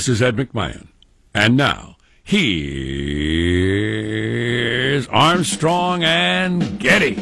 [0.00, 0.88] This is Ed McMahon.
[1.34, 2.56] And now, here's
[5.08, 7.16] Armstrong and Getty.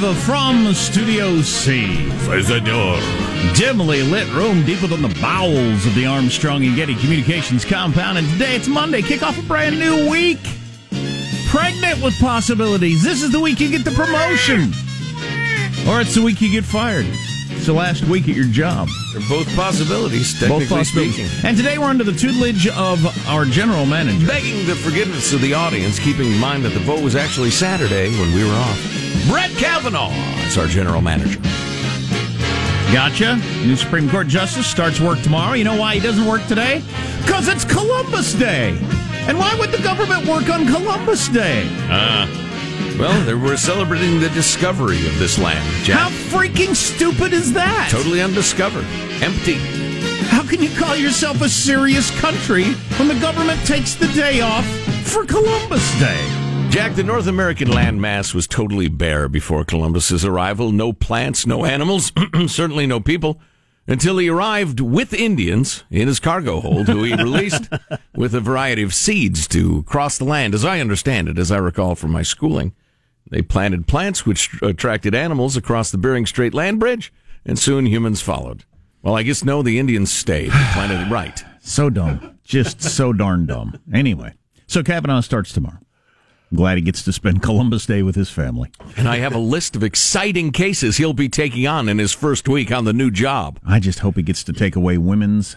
[0.00, 2.08] Live from Studio C.
[2.20, 2.98] Senor.
[3.54, 8.16] Dimly lit room deeper than the bowels of the Armstrong and Getty Communications compound.
[8.16, 9.02] And today it's Monday.
[9.02, 10.40] Kick off a brand new week.
[11.54, 13.04] Pregnant with possibilities.
[13.04, 14.72] This is the week you get the promotion.
[15.88, 17.06] Or it's the week you get fired.
[17.08, 18.88] It's the last week at your job.
[19.12, 21.14] They're both possibilities, technically Both possibilities.
[21.30, 21.46] speaking.
[21.48, 24.26] And today we're under the tutelage of our general manager.
[24.26, 28.10] Begging the forgiveness of the audience, keeping in mind that the vote was actually Saturday
[28.18, 29.26] when we were off.
[29.28, 30.10] Brett Kavanaugh
[30.48, 31.38] is our general manager.
[32.92, 33.36] Gotcha.
[33.64, 35.54] New Supreme Court justice starts work tomorrow.
[35.54, 36.82] You know why he doesn't work today?
[37.22, 38.76] Because it's Columbus Day.
[39.26, 41.66] And why would the government work on Columbus Day?
[41.88, 42.28] Ah,
[42.98, 45.98] Well, they were celebrating the discovery of this land, Jack.
[45.98, 47.88] How freaking stupid is that?
[47.90, 48.84] Totally undiscovered.
[49.22, 49.54] Empty.
[50.28, 54.66] How can you call yourself a serious country when the government takes the day off
[55.04, 56.20] for Columbus Day?
[56.70, 60.70] Jack, the North American landmass was totally bare before Columbus's arrival.
[60.72, 62.12] No plants, no animals,
[62.46, 63.40] certainly no people,
[63.86, 67.68] until he arrived with Indians in his cargo hold, who he released
[68.14, 70.54] with a variety of seeds to cross the land.
[70.54, 72.74] As I understand it, as I recall from my schooling,
[73.30, 77.12] they planted plants which attracted animals across the Bering Strait land bridge,
[77.44, 78.64] and soon humans followed.
[79.02, 81.44] Well, I guess no, the Indians stayed, planted right.
[81.60, 82.38] So dumb.
[82.44, 83.78] Just so darn dumb.
[83.92, 84.34] Anyway,
[84.66, 85.78] so Kavanaugh starts tomorrow.
[86.54, 88.70] I'm glad he gets to spend Columbus Day with his family.
[88.96, 92.46] And I have a list of exciting cases he'll be taking on in his first
[92.46, 93.58] week on the new job.
[93.66, 95.56] I just hope he gets to take away women's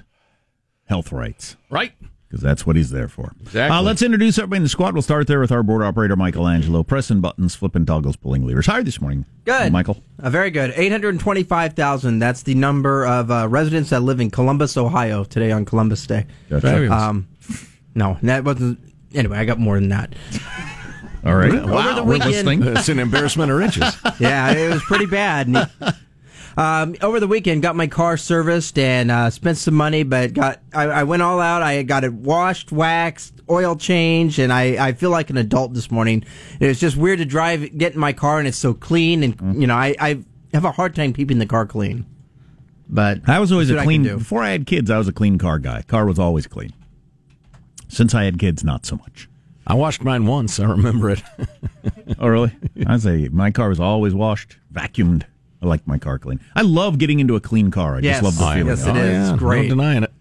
[0.86, 1.56] health rights.
[1.70, 1.94] Right?
[2.28, 3.32] because that's what he's there for.
[3.42, 3.78] Exactly.
[3.78, 4.94] Uh, let's introduce everybody in the squad.
[4.94, 8.66] We'll start there with our board operator, Michelangelo, pressing buttons, flipping toggles, pulling levers.
[8.66, 9.26] How are you this morning?
[9.46, 10.02] Good, Michael.
[10.20, 10.74] Uh, very good.
[10.76, 12.20] Eight hundred twenty-five thousand.
[12.20, 16.26] That's the number of uh, residents that live in Columbus, Ohio, today on Columbus Day.
[16.50, 16.92] Gotcha.
[16.92, 17.30] Um,
[17.96, 18.80] no, that wasn't.
[19.14, 20.14] Anyway, I got more than that.
[21.28, 21.54] All right.
[21.54, 22.66] Over the We're weekend-.
[22.78, 23.98] It's an embarrassment of riches.
[24.20, 25.70] yeah, it was pretty bad.
[26.56, 30.60] Um, over the weekend, got my car serviced and uh, spent some money, but got
[30.74, 31.62] I, I went all out.
[31.62, 35.92] I got it washed, waxed, oil changed, and I, I feel like an adult this
[35.92, 36.24] morning.
[36.60, 39.62] It was just weird to drive, get in my car, and it's so clean, and
[39.62, 40.24] you know I, I
[40.54, 42.06] have a hard time keeping the car clean.
[42.90, 44.06] But I was always a I clean.
[44.06, 44.18] can.
[44.18, 45.84] Before I had kids, I was a clean car guy.
[45.84, 46.74] Car was always clean.
[47.90, 49.30] Since I had kids, not so much.
[49.70, 50.60] I washed mine once.
[50.60, 51.22] I remember it.
[52.20, 52.52] Oh, really?
[52.88, 55.24] I say my car was always washed, vacuumed.
[55.62, 56.40] I like my car clean.
[56.56, 57.98] I love getting into a clean car.
[57.98, 58.22] I Yes.
[58.22, 58.68] just love the Oh, feeling.
[58.68, 59.30] yes, it of is.
[59.30, 59.64] yeah, great.
[59.64, 60.14] No denying it.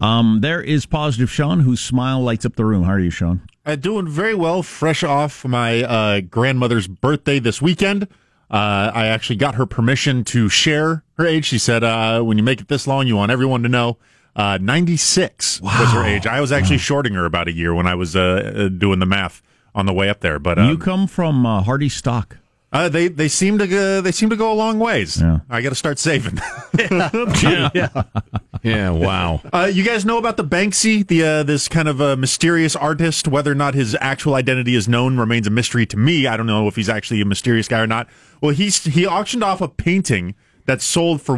[0.00, 2.84] Um, there is positive Sean, whose smile lights up the room.
[2.84, 3.40] How are you, Sean?
[3.64, 8.04] Uh, doing very well, fresh off my uh, grandmother's birthday this weekend.
[8.50, 11.46] Uh, I actually got her permission to share her age.
[11.46, 13.96] She said, uh, when you make it this long, you want everyone to know.
[14.34, 16.26] Uh, 96 was her age.
[16.26, 19.06] I was actually shorting her about a year when I was uh, uh, doing the
[19.06, 19.42] math
[19.74, 20.38] on the way up there.
[20.38, 22.38] But you um, come from uh, Hardy Stock.
[22.72, 25.20] uh, they they seem to go, they seem to go a long ways.
[25.20, 25.40] Yeah.
[25.50, 26.38] I got to start saving.
[26.78, 27.88] Yeah,
[28.62, 28.90] Yeah.
[28.90, 29.40] wow.
[29.52, 33.28] Uh, you guys know about the Banksy, the uh, this kind of uh, mysterious artist.
[33.28, 36.26] Whether or not his actual identity is known remains a mystery to me.
[36.26, 38.08] I don't know if he's actually a mysterious guy or not.
[38.40, 40.34] Well, he's he auctioned off a painting
[40.66, 41.36] that sold for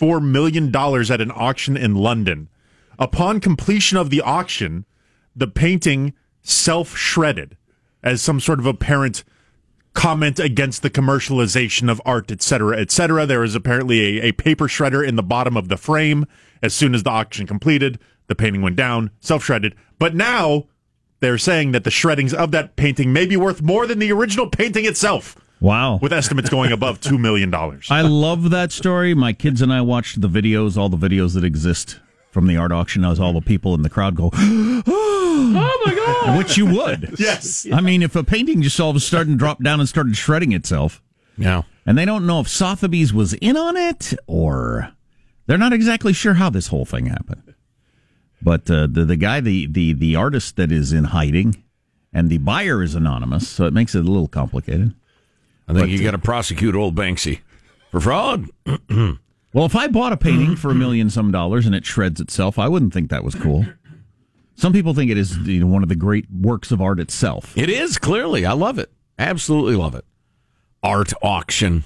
[0.00, 2.48] 1.4 million dollars at an auction in London.
[2.98, 4.84] Upon completion of the auction,
[5.34, 7.56] the painting self shredded
[8.02, 9.24] as some sort of apparent
[9.92, 13.26] comment against the commercialization of art, etc., cetera, et cetera.
[13.26, 16.26] There is apparently a, a paper shredder in the bottom of the frame.
[16.62, 19.74] As soon as the auction completed, the painting went down, self shredded.
[19.98, 20.66] But now
[21.20, 24.48] they're saying that the shreddings of that painting may be worth more than the original
[24.48, 25.98] painting itself, Wow.
[26.00, 27.54] with estimates going above $2 million.
[27.90, 29.12] I love that story.
[29.14, 32.72] My kids and I watched the videos, all the videos that exist from the art
[32.72, 33.04] auction.
[33.04, 37.14] As all the people in the crowd go, "Oh my god!" Which you would.
[37.18, 37.66] Yes.
[37.72, 40.52] I mean, if a painting just all of a sudden dropped down and started shredding
[40.52, 41.02] itself,
[41.36, 41.62] Yeah.
[41.84, 44.92] and they don't know if Sotheby's was in on it or
[45.46, 47.54] they're not exactly sure how this whole thing happened.
[48.42, 51.62] But uh, the the guy, the the the artist that is in hiding,
[52.12, 54.94] and the buyer is anonymous, so it makes it a little complicated.
[55.70, 57.40] I think you got to prosecute old Banksy
[57.90, 58.48] for fraud.
[59.52, 62.56] Well, if I bought a painting for a million some dollars and it shreds itself,
[62.56, 63.66] I wouldn't think that was cool.
[64.54, 67.56] Some people think it is you know, one of the great works of art itself.
[67.58, 68.46] It is clearly.
[68.46, 68.92] I love it.
[69.18, 70.04] Absolutely love it.
[70.82, 71.82] Art auction.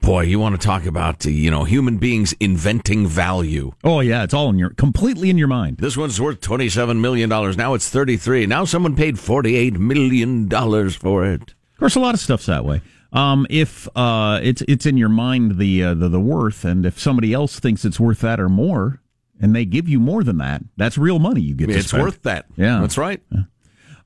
[0.00, 3.72] Boy, you want to talk about uh, you know human beings inventing value.
[3.82, 5.78] Oh yeah, it's all in your completely in your mind.
[5.78, 7.56] This one's worth twenty seven million dollars.
[7.56, 8.44] Now it's thirty three.
[8.44, 11.54] Now someone paid forty eight million dollars for it.
[11.74, 12.80] Of course, a lot of stuff's that way.
[13.12, 16.98] Um, if uh, it's it's in your mind the, uh, the the worth, and if
[16.98, 19.00] somebody else thinks it's worth that or more,
[19.40, 21.68] and they give you more than that, that's real money you get.
[21.68, 22.02] to It's spend.
[22.02, 22.46] worth that.
[22.56, 22.80] Yeah.
[22.80, 23.20] that's right.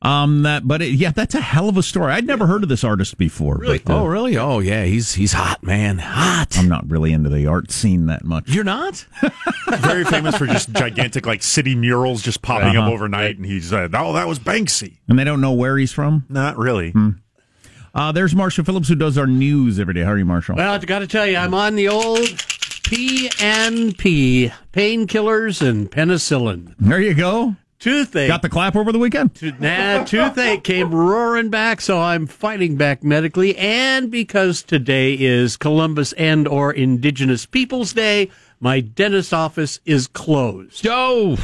[0.01, 2.13] Um, that, but it, yeah, that's a hell of a story.
[2.13, 3.57] I'd never heard of this artist before.
[3.57, 3.83] Really?
[3.89, 4.37] Oh, really?
[4.39, 4.85] Oh, yeah.
[4.85, 5.99] He's he's hot, man.
[5.99, 6.57] Hot.
[6.57, 8.49] I'm not really into the art scene that much.
[8.49, 9.05] You're not?
[9.79, 12.87] Very famous for just gigantic like city murals just popping Uh-huh.
[12.87, 14.99] up overnight, and he's uh, oh that was Banksy.
[15.09, 16.27] And they don't know where he's from.
[16.29, 16.93] Not really.
[17.95, 20.03] Uh, there's Marshall Phillips who does our news every day.
[20.03, 20.57] How are you, Marshall?
[20.57, 22.19] Well, I've got to tell you, I'm on the old
[22.89, 26.75] PNP, painkillers and penicillin.
[26.79, 27.57] There you go.
[27.79, 28.27] Toothache.
[28.29, 29.35] Got the clap over the weekend.
[29.37, 33.57] To- nah, toothache came roaring back, so I'm fighting back medically.
[33.57, 40.85] And because today is Columbus and or Indigenous Peoples Day, my dentist office is closed.
[40.89, 41.37] Oh,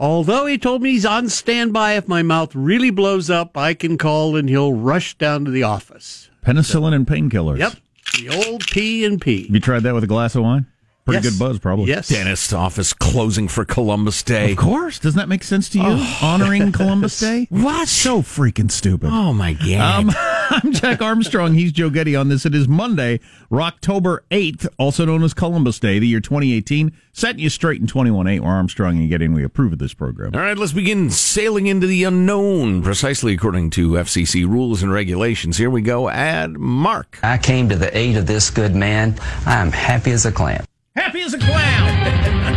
[0.00, 3.98] Although he told me he's on standby if my mouth really blows up, I can
[3.98, 6.30] call and he'll rush down to the office.
[6.46, 7.58] Penicillin and painkillers.
[7.58, 7.72] Yep,
[8.16, 9.46] the old P and P.
[9.46, 10.66] Have you tried that with a glass of wine?
[11.08, 11.32] Pretty Yes.
[11.36, 11.86] good buzz, probably.
[11.86, 12.08] Yes.
[12.08, 14.52] dentist office closing for Columbus Day.
[14.52, 14.98] Of course.
[14.98, 16.04] Doesn't that make sense to you?
[16.22, 17.46] Honoring Columbus Day?
[17.50, 17.88] What?
[17.88, 19.10] So freaking stupid.
[19.12, 20.04] Oh my god.
[20.04, 20.10] Um,
[20.50, 21.54] I'm Jack Armstrong.
[21.54, 22.44] He's Joe Getty on this.
[22.46, 23.20] It is Monday,
[23.52, 26.92] October 8th, also known as Columbus Day, the year 2018.
[27.12, 28.40] Setting you straight in 21.8.
[28.40, 30.34] We're Armstrong and Getty, and we approve of this program.
[30.34, 35.56] All right, let's begin sailing into the unknown, precisely according to FCC rules and regulations.
[35.56, 36.08] Here we go.
[36.08, 37.18] Add Mark.
[37.22, 39.18] I came to the aid of this good man.
[39.46, 40.64] I am happy as a clam.
[40.98, 41.88] Happy as a clown.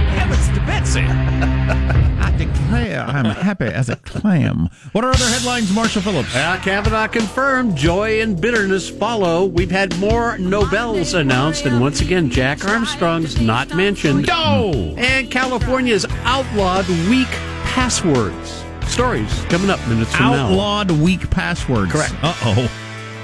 [0.09, 1.01] Heavens to Betsy.
[1.01, 4.67] I declare I'm happy as a clam.
[4.93, 6.35] What are other headlines, Marshall Phillips?
[6.35, 9.45] Uh, Kavanaugh confirmed joy and bitterness follow.
[9.45, 14.25] We've had more Nobels announced, and once again, Jack Armstrong's not mentioned.
[14.25, 14.95] No.
[14.97, 17.29] And California's outlawed weak
[17.63, 18.63] passwords.
[18.87, 20.47] Stories coming up minutes from now.
[20.47, 21.91] Outlawed weak passwords.
[21.91, 22.15] Correct.
[22.23, 22.71] Uh oh.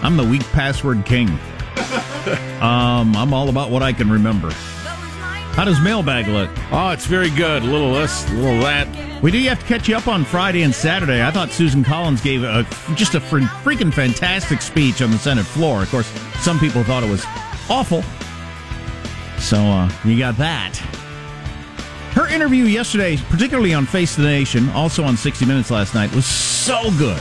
[0.03, 1.27] I'm the weak password king.
[2.61, 4.53] um, I'm all about what I can remember.
[5.57, 6.51] How does mailbag look?
[6.71, 7.63] Oh, it's very good.
[7.63, 9.23] A little this, a little that.
[9.23, 11.25] We do have to catch you up on Friday and Saturday.
[11.25, 12.63] I thought Susan Collins gave a
[12.93, 15.81] just a fr- freaking fantastic speech on the Senate floor.
[15.81, 16.05] Of course,
[16.41, 17.25] some people thought it was
[17.71, 18.03] awful.
[19.39, 20.77] So uh, you got that.
[22.11, 26.27] Her interview yesterday, particularly on Face the Nation, also on 60 Minutes last night, was
[26.27, 27.19] so good.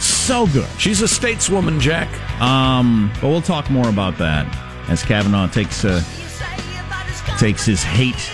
[0.00, 0.68] So good.
[0.78, 2.10] She's a stateswoman, Jack.
[2.42, 4.46] Um, but we'll talk more about that
[4.90, 6.02] as Kavanaugh takes uh,
[7.38, 8.30] takes his hate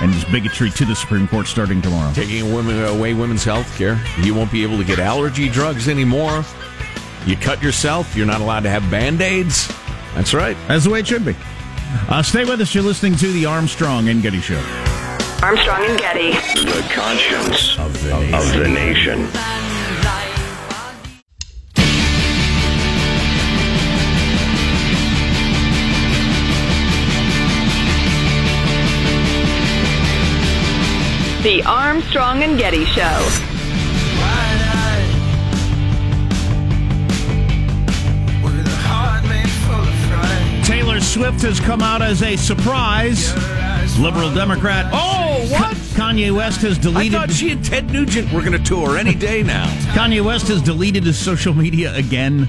[0.00, 2.12] and his bigotry to the Supreme Court starting tomorrow.
[2.12, 4.00] Taking women away women's health care.
[4.20, 6.44] You won't be able to get allergy drugs anymore.
[7.26, 8.14] You cut yourself.
[8.16, 9.72] You're not allowed to have band aids.
[10.14, 10.56] That's right.
[10.68, 11.36] That's the way it should be.
[12.08, 12.74] Uh, stay with us.
[12.74, 14.62] You're listening to the Armstrong and Getty Show.
[15.42, 16.32] Armstrong and Getty.
[16.32, 18.34] The conscience of the nation.
[18.34, 19.55] Of the nation.
[31.46, 33.02] The Armstrong and Getty Show.
[40.64, 43.32] Taylor Swift has come out as a surprise.
[43.96, 44.86] Liberal Democrat.
[44.92, 45.76] Oh, what?
[45.94, 47.14] Kanye West has deleted.
[47.14, 49.66] I thought she and Ted Nugent were going to tour any day now.
[49.94, 52.48] Kanye West has deleted his social media again.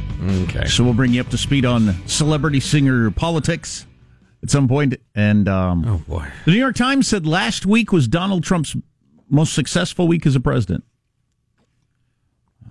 [0.49, 0.65] Okay.
[0.65, 3.85] So we'll bring you up to speed on celebrity singer politics
[4.43, 4.95] at some point.
[5.15, 6.27] And um, Oh boy.
[6.45, 8.75] the New York Times said last week was Donald Trump's
[9.29, 10.83] most successful week as a president.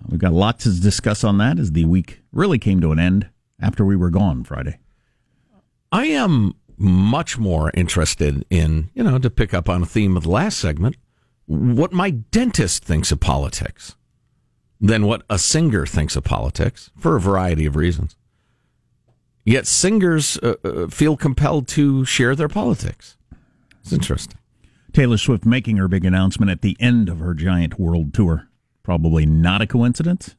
[0.09, 2.99] We've got a lot to discuss on that as the week really came to an
[2.99, 4.79] end after we were gone Friday.
[5.91, 10.23] I am much more interested in, you know, to pick up on a theme of
[10.23, 10.95] the last segment,
[11.45, 13.95] what my dentist thinks of politics
[14.79, 18.15] than what a singer thinks of politics for a variety of reasons.
[19.47, 23.15] Yet singers uh, uh, feel compelled to share their politics.
[23.81, 24.37] It's interesting.
[24.91, 28.49] Taylor Swift making her big announcement at the end of her giant world tour.
[28.83, 30.35] Probably not a coincidence.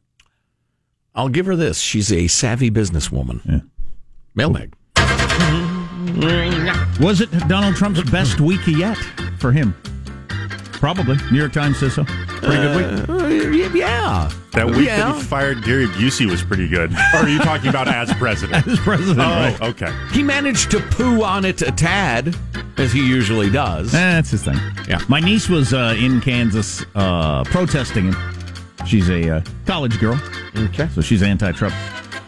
[1.14, 1.78] I'll give her this.
[1.78, 3.40] She's a savvy businesswoman.
[3.46, 3.60] Yeah.
[4.34, 4.74] Mailbag.
[7.00, 8.98] Was it Donald Trump's best week yet
[9.38, 9.74] for him?
[10.72, 11.16] Probably.
[11.32, 12.04] New York Times says so.
[12.38, 13.08] Pretty good week.
[13.08, 14.30] Uh, yeah.
[14.52, 16.92] That week that he fired Gary Busey was pretty good.
[16.92, 18.66] Or are you talking about as president?
[18.68, 19.60] As president, Oh, right?
[19.62, 19.92] okay.
[20.12, 22.34] He managed to poo on it a tad,
[22.76, 23.94] as he usually does.
[23.94, 24.58] Eh, that's his thing.
[24.88, 25.00] Yeah.
[25.08, 28.16] My niece was uh, in Kansas uh, protesting him.
[28.86, 30.18] She's a uh, college girl,
[30.56, 30.88] Okay.
[30.94, 31.74] so she's anti-Trump.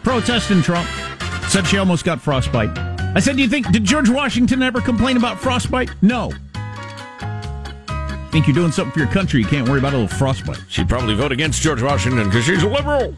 [0.03, 0.87] Protesting Trump.
[1.49, 2.77] Said she almost got frostbite.
[3.15, 5.89] I said, do you think, did George Washington ever complain about frostbite?
[6.01, 6.31] No.
[8.31, 10.61] Think you're doing something for your country, you can't worry about a little frostbite.
[10.69, 13.13] She'd probably vote against George Washington because she's a liberal.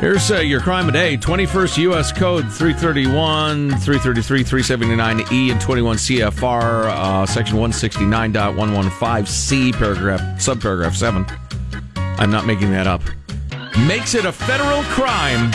[0.00, 2.12] Here's uh, your crime of day 21st U.S.
[2.12, 11.24] Code 331, 333, 379E, and 21 CFR, uh, section 169.115C, paragraph, subparagraph 7.
[11.96, 13.00] I'm not making that up.
[13.86, 15.50] Makes it a federal crime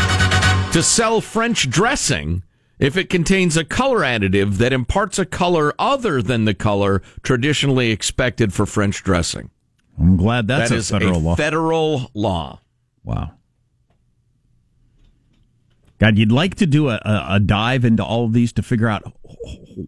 [0.72, 2.42] to sell French dressing
[2.79, 7.91] if it contains a color additive that imparts a color other than the color traditionally
[7.91, 9.50] expected for French dressing.
[10.00, 11.36] I'm glad that's That a is federal a law.
[11.36, 12.60] federal law.
[13.03, 13.31] wow.
[16.00, 19.12] God, you'd like to do a, a, dive into all of these to figure out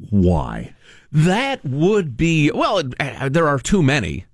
[0.10, 0.74] why.
[1.12, 2.81] That would be well.
[3.00, 4.25] uh, There are too many,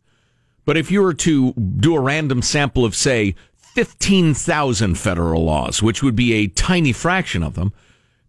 [0.64, 5.84] but if you were to do a random sample of say fifteen thousand federal laws,
[5.84, 7.74] which would be a tiny fraction of them,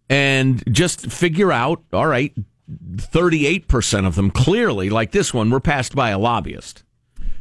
[0.09, 2.33] and just figure out, all right,
[2.97, 6.83] thirty-eight percent of them clearly, like this one, were passed by a lobbyist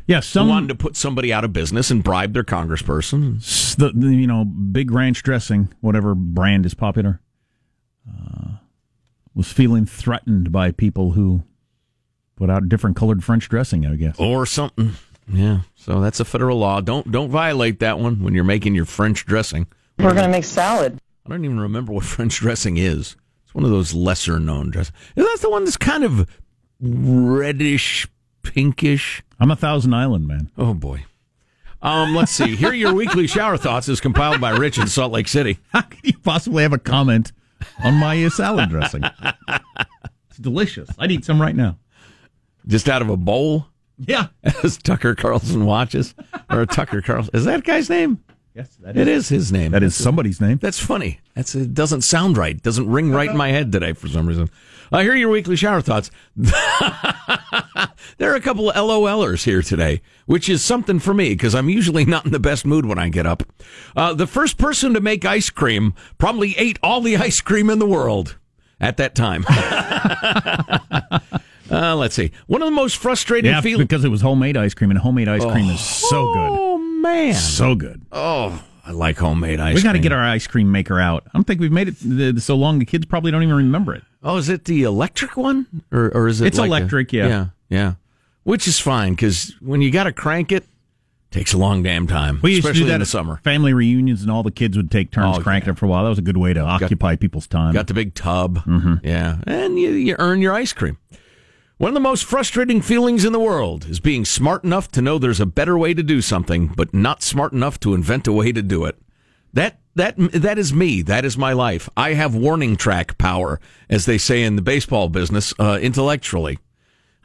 [0.07, 3.77] Yeah, who some wanted to put somebody out of business and bribe their congressperson.
[3.77, 7.21] the, the you know big ranch dressing, whatever brand is popular,
[8.09, 8.59] uh,
[9.35, 11.43] was feeling threatened by people who
[12.37, 13.85] put out different colored French dressing.
[13.87, 14.17] I guess.
[14.19, 14.93] or something.
[15.29, 16.81] Yeah, so that's a federal law.
[16.81, 19.67] Don't don't violate that one when you're making your French dressing.
[19.99, 21.01] We're going to make salad.
[21.27, 23.17] I don't even remember what French dressing is.
[23.45, 24.95] It's one of those lesser known dressing.
[25.17, 26.29] Is that the one that's kind of
[26.81, 28.07] reddish,
[28.43, 29.23] pinkish?
[29.41, 30.51] I'm a Thousand Island man.
[30.57, 31.05] Oh boy.
[31.83, 32.57] Um, let's see.
[32.57, 35.59] Here are your weekly shower thoughts is compiled by Rich in Salt Lake City.
[35.73, 37.33] How could you possibly have a comment
[37.85, 39.03] on my salad dressing?
[40.31, 40.89] It's delicious.
[40.99, 41.79] I'd eat some right now.
[42.67, 43.67] Just out of a bowl,
[43.99, 44.29] Yeah.
[44.65, 46.15] as Tucker Carlson watches.
[46.51, 47.37] Or a Tucker Carlson.
[47.37, 48.23] Is that guy's name?
[48.57, 49.73] Yes, that It is his name.
[49.73, 50.57] That is somebody's name.
[50.57, 51.21] That's funny.
[51.35, 52.61] That's it doesn't sound right.
[52.63, 54.49] Doesn't ring right in my head today for some reason.
[54.91, 56.11] I hear your weekly shower thoughts.
[56.37, 61.69] there are a couple of LOLers here today, which is something for me because I'm
[61.69, 63.43] usually not in the best mood when I get up.
[63.95, 67.79] Uh, the first person to make ice cream probably ate all the ice cream in
[67.79, 68.39] the world
[68.81, 69.45] at that time.
[71.71, 72.31] uh, let's see.
[72.47, 73.89] One of the most frustrating Yeah, feelings.
[73.89, 76.86] because it was homemade ice cream, and homemade ice cream is so good.
[77.07, 77.35] Man!
[77.35, 78.03] So good.
[78.13, 79.75] Oh, I like homemade ice.
[79.75, 81.25] we got to get our ice cream maker out.
[81.27, 83.95] I don't think we've made it th- so long the kids probably don't even remember
[83.95, 84.03] it.
[84.23, 86.47] Oh, is it the electric one, or or is it?
[86.47, 87.27] It's like a- electric, yeah.
[87.29, 87.93] yeah, yeah.
[88.45, 90.65] Which is fine because when you got to crank it,
[91.33, 93.41] takes a long damn time, We used especially to do that in the summer.
[93.43, 95.73] family reunions, and all the kids would take turns Oh, cranking yeah.
[95.73, 96.05] it for a while.
[96.05, 97.75] That was a good way to occupy people's time.
[97.75, 99.05] Got the big tub, Mm-hmm.
[99.07, 100.97] yeah, and you, you earn your ice cream.
[101.79, 105.19] One of the most frustrating feelings in the world is being smart enough to know
[105.19, 108.51] there's a better way to do something, but not smart enough to invent a way
[108.51, 108.97] to do it.
[109.53, 111.03] That that that is me.
[111.03, 111.91] That is my life.
[111.95, 116.59] I have warning track power, as they say in the baseball business, uh, intellectually.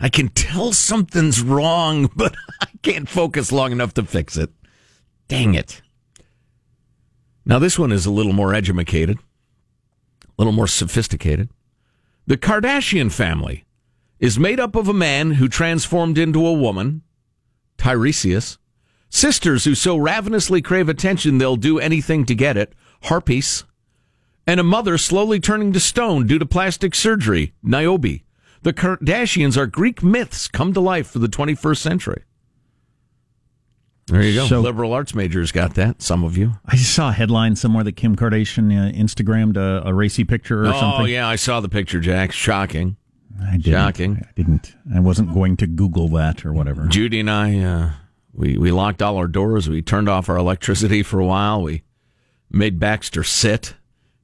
[0.01, 4.50] I can tell something's wrong, but I can't focus long enough to fix it.
[5.29, 5.81] Dang it.
[7.46, 11.50] Now, this one is a little more educated, a little more sophisticated.
[12.27, 13.63] The Kardashian family
[14.22, 17.01] is made up of a man who transformed into a woman,
[17.78, 18.60] Tiresias,
[19.10, 22.74] sisters who so ravenously crave attention they'll do anything to get it,
[23.04, 23.66] Harpies,
[24.46, 28.22] and a mother slowly turning to stone due to plastic surgery, Niobe.
[28.62, 32.24] The Kardashians are Greek myths come to life for the 21st century.
[34.06, 34.46] There you go.
[34.46, 36.01] So- Liberal arts majors got that.
[36.04, 36.54] Some of you.
[36.66, 40.68] I saw a headline somewhere that Kim Kardashian uh, Instagrammed a, a racy picture or
[40.68, 41.01] oh something.
[41.01, 42.32] Oh yeah, I saw the picture, Jack.
[42.34, 42.98] Shocking.
[43.42, 43.74] I didn't.
[43.74, 44.18] Shocking.
[44.28, 44.74] I didn't.
[44.94, 46.86] I wasn't going to Google that or whatever.
[46.88, 47.92] Judy and I, uh,
[48.34, 49.68] we we locked all our doors.
[49.70, 51.62] We turned off our electricity for a while.
[51.64, 51.84] We
[52.50, 53.74] made Baxter sit,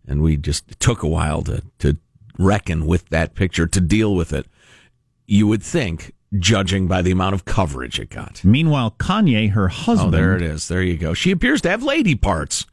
[0.08, 1.98] and we just took a while to to
[2.38, 4.46] reckon with that picture, to deal with it.
[5.26, 8.44] You would think, judging by the amount of coverage it got.
[8.44, 10.14] Meanwhile, Kanye, her Oh, husband.
[10.14, 10.68] there it is.
[10.68, 11.14] There you go.
[11.14, 12.66] She appears to have lady parts.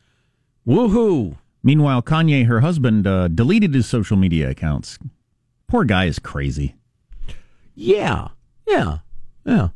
[0.66, 1.36] Woohoo!
[1.62, 4.98] Meanwhile, Kanye, her husband, uh, deleted his social media accounts.
[5.74, 6.76] Poor guy is crazy.
[7.74, 8.28] Yeah,
[8.64, 8.98] yeah,
[9.44, 9.70] yeah.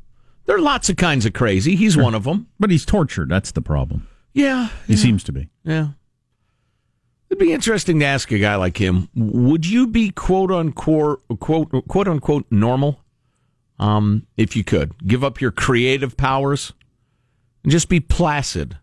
[0.47, 1.75] There are lots of kinds of crazy.
[1.75, 2.47] He's one of them.
[2.61, 3.28] But he's tortured.
[3.28, 4.07] That's the problem.
[4.33, 5.49] Yeah, He seems to be.
[5.64, 5.88] Yeah.
[7.28, 11.88] It'd be interesting to ask a guy like him, would you be quote unquote quote
[11.88, 13.00] quote unquote normal?
[13.81, 15.05] Um, if you could.
[15.05, 16.75] Give up your creative powers
[17.64, 18.78] and just be placid.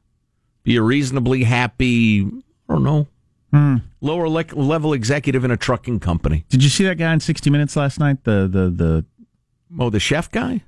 [0.64, 2.24] Be a reasonably happy,
[2.68, 3.08] I don't know,
[4.02, 6.46] lower le- level executive in a trucking company.
[6.50, 8.24] Did you see that guy in 60 Minutes last night?
[8.24, 9.06] The the the
[9.80, 10.64] Oh, the chef guy?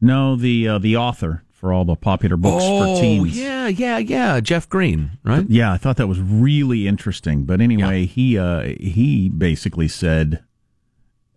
[0.00, 3.36] no, the uh, the author for all the popular books oh, for teens.
[3.36, 4.40] yeah, yeah, yeah.
[4.40, 5.46] Jeff Green, right?
[5.48, 7.44] Yeah, I thought that was really interesting.
[7.44, 10.44] But anyway, he uh, he basically said,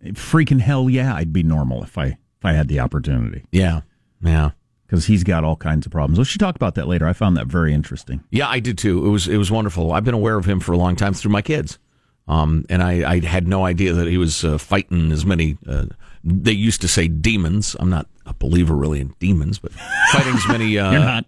[0.04, 3.80] "Freaking hell, yeah, I'd be normal if I if I had the opportunity." Yeah,
[4.22, 4.50] yeah.
[4.90, 6.18] Because he's got all kinds of problems.
[6.18, 7.06] We should talk about that later.
[7.06, 8.24] I found that very interesting.
[8.32, 9.06] Yeah, I did too.
[9.06, 9.92] It was it was wonderful.
[9.92, 11.78] I've been aware of him for a long time through my kids,
[12.26, 15.56] um, and I, I had no idea that he was uh, fighting as many.
[15.64, 15.86] Uh,
[16.24, 17.76] they used to say demons.
[17.78, 19.70] I'm not a believer really in demons, but
[20.12, 21.22] fighting as many uh,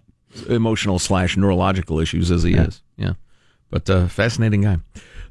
[0.48, 2.82] emotional slash neurological issues as he is.
[2.96, 3.12] Yeah,
[3.70, 4.78] but uh, fascinating guy.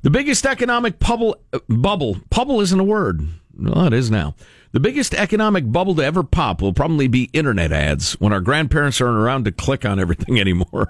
[0.03, 3.27] The biggest economic bubble uh, bubble bubble isn't a word.
[3.59, 4.35] Well, it is now.
[4.73, 9.01] The biggest economic bubble to ever pop will probably be internet ads when our grandparents
[9.01, 10.87] aren't around to click on everything anymore.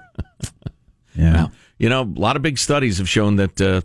[1.14, 1.32] Yeah.
[1.32, 3.80] Now, you know, a lot of big studies have shown that uh,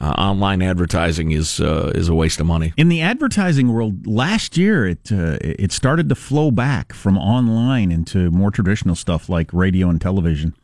[0.00, 2.72] uh, online advertising is uh, is a waste of money.
[2.76, 7.92] In the advertising world, last year it uh, it started to flow back from online
[7.92, 10.54] into more traditional stuff like radio and television,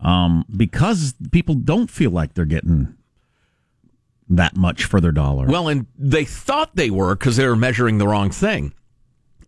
[0.00, 2.94] um, because people don't feel like they're getting
[4.28, 5.46] that much for their dollar.
[5.46, 8.74] Well, and they thought they were because they were measuring the wrong thing.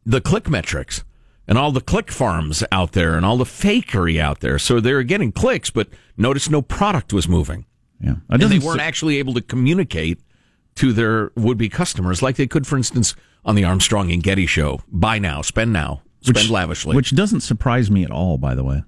[0.06, 1.04] The click metrics
[1.46, 4.58] and all the click farms out there and all the fakery out there.
[4.58, 7.66] So they were getting clicks, but notice no product was moving.
[8.00, 10.20] yeah, And they weren't actually able to communicate
[10.76, 14.46] to their would be customers like they could, for instance, on the Armstrong and Getty
[14.46, 14.80] show.
[14.88, 16.96] Buy now, spend now, spend which, lavishly.
[16.96, 18.38] which doesn't surprise me at all.
[18.38, 18.84] By the way,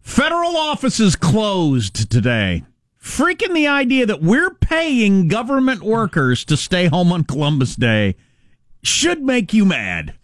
[0.00, 2.64] federal offices closed today.
[3.08, 8.14] Freaking the idea that we're paying government workers to stay home on Columbus Day
[8.82, 10.14] should make you mad.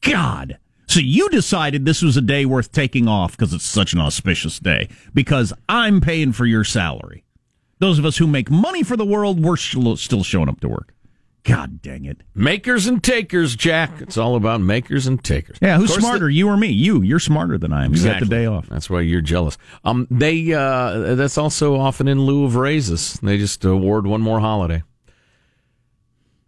[0.00, 0.58] God.
[0.86, 4.60] So you decided this was a day worth taking off because it's such an auspicious
[4.60, 7.24] day because I'm paying for your salary.
[7.80, 10.94] Those of us who make money for the world, we're still showing up to work.
[11.44, 12.22] God dang it.
[12.34, 14.00] makers and takers, Jack.
[14.00, 15.58] It's all about makers and takers.
[15.60, 16.68] Yeah, who's smarter, you or me?
[16.68, 17.02] You.
[17.02, 17.94] You're smarter than I am.
[17.94, 18.66] You got the day off.
[18.68, 19.58] That's why you're jealous.
[19.84, 23.14] Um, they uh, that's also often in lieu of raises.
[23.22, 24.82] They just award one more holiday.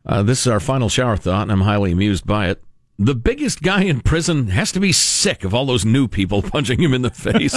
[0.06, 2.62] Uh, this is our final shower thought, and I'm highly amused by it.
[2.98, 6.80] The biggest guy in prison has to be sick of all those new people punching
[6.80, 7.54] him in the face.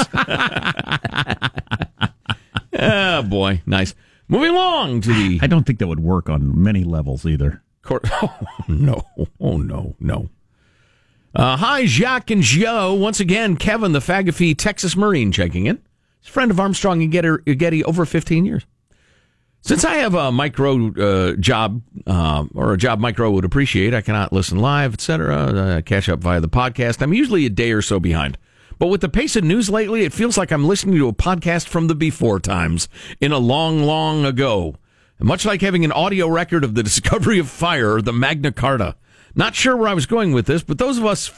[2.73, 3.95] oh boy, nice.
[4.29, 7.61] Moving along to the I don't think that would work on many levels either.
[7.81, 8.07] court.
[8.21, 8.37] Oh,
[8.67, 9.03] no,
[9.39, 10.29] oh no, no.
[11.33, 12.93] Uh, hi, Jacques and Joe.
[12.93, 15.79] Once again, Kevin, the Fagafee Texas Marine, checking in.
[16.21, 18.65] He's a friend of Armstrong and Getty, Getty over 15 years.
[19.61, 24.01] Since I have a micro uh, job uh, or a job micro would appreciate, I
[24.01, 25.35] cannot listen live, etc.
[25.35, 27.01] Uh, catch up via the podcast.
[27.01, 28.37] I'm usually a day or so behind.
[28.79, 31.67] But with the pace of news lately, it feels like I'm listening to a podcast
[31.67, 32.87] from the before times
[33.19, 34.75] in a long, long ago.
[35.19, 38.95] Much like having an audio record of the discovery of fire or the Magna Carta.
[39.35, 41.29] Not sure where I was going with this, but those of us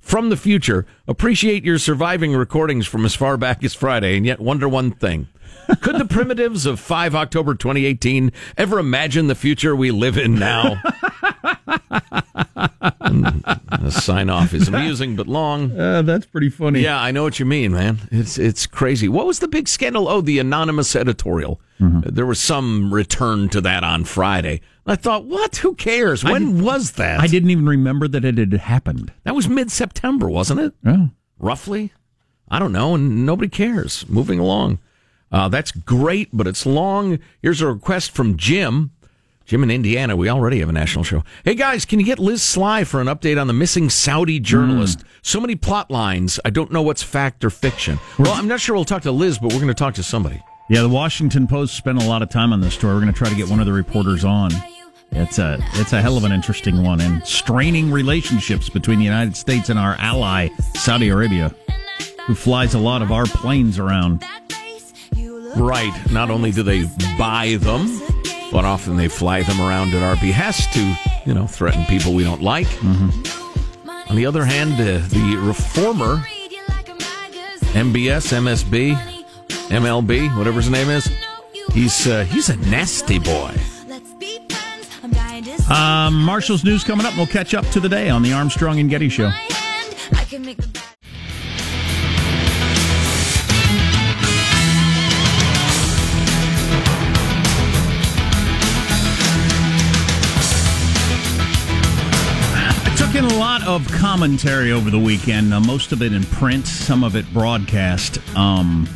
[0.00, 4.40] from the future appreciate your surviving recordings from as far back as Friday and yet
[4.40, 5.28] wonder one thing.
[5.80, 10.80] Could the primitives of 5 October 2018 ever imagine the future we live in now?
[12.60, 15.70] the sign off is amusing but long.
[15.80, 16.80] Uh, that's pretty funny.
[16.80, 17.98] Yeah, I know what you mean, man.
[18.10, 19.08] It's it's crazy.
[19.08, 20.08] What was the big scandal?
[20.08, 21.60] Oh, the anonymous editorial.
[21.82, 24.60] Uh, There was some return to that on Friday.
[24.86, 25.56] I thought, what?
[25.56, 26.22] Who cares?
[26.22, 27.20] When was that?
[27.20, 29.12] I didn't even remember that it had happened.
[29.24, 30.74] That was mid September, wasn't it?
[30.84, 31.10] Oh.
[31.38, 31.92] Roughly.
[32.48, 34.06] I don't know, and nobody cares.
[34.08, 34.78] Moving along.
[35.32, 37.18] Uh, that's great, but it's long.
[37.42, 38.90] Here's a request from Jim.
[39.44, 40.14] Jim in Indiana.
[40.14, 41.24] We already have a national show.
[41.44, 45.02] Hey guys, can you get Liz Sly for an update on the missing Saudi journalist?
[45.22, 46.38] So many plot lines.
[46.44, 47.98] I don't know what's fact or fiction.
[48.18, 50.40] Well, I'm not sure we'll talk to Liz, but we're going to talk to somebody.
[50.68, 52.94] Yeah, the Washington Post spent a lot of time on this story.
[52.94, 54.52] We're going to try to get one of the reporters on.
[55.10, 59.36] It's a it's a hell of an interesting one and straining relationships between the United
[59.36, 61.52] States and our ally Saudi Arabia,
[62.28, 64.24] who flies a lot of our planes around.
[65.56, 65.92] Right.
[66.10, 66.84] Not only do they
[67.18, 68.00] buy them,
[68.52, 70.94] but often they fly them around at our behest to,
[71.26, 72.68] you know, threaten people we don't like.
[74.08, 76.16] On the other hand, uh, the reformer,
[77.72, 78.96] MBS, MSB,
[79.68, 81.08] MLB, whatever his name is,
[81.72, 83.52] he's uh, he's a nasty boy.
[85.70, 87.16] Um, Marshall's news coming up.
[87.16, 89.30] We'll catch up to the day on the Armstrong and Getty Show.
[103.20, 107.16] A lot of commentary over the weekend, uh, most of it in print, some of
[107.16, 108.18] it broadcast.
[108.34, 108.88] Um,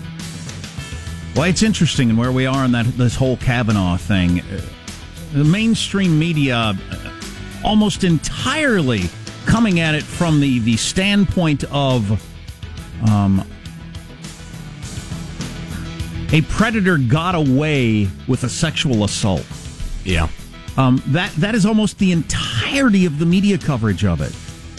[1.37, 4.41] well, it's interesting and where we are in that this whole Kavanaugh thing.
[4.41, 4.63] Uh,
[5.35, 6.75] the mainstream media uh,
[7.63, 9.03] almost entirely
[9.45, 12.11] coming at it from the the standpoint of
[13.07, 13.47] um,
[16.33, 19.45] a predator got away with a sexual assault.
[20.03, 20.29] Yeah.
[20.79, 22.11] Um, that that is almost the
[22.75, 24.33] entirety of the media coverage of it,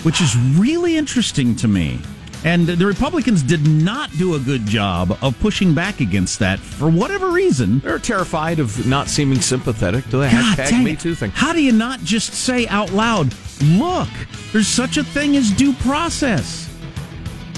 [0.04, 1.98] which is really interesting to me.
[2.44, 6.90] And the Republicans did not do a good job of pushing back against that for
[6.90, 7.80] whatever reason.
[7.80, 10.96] They're terrified of not seeming sympathetic to the God hashtag Me.
[10.98, 11.32] Too thing.
[11.32, 14.10] How do you not just say out loud, look,
[14.52, 16.70] there's such a thing as due process?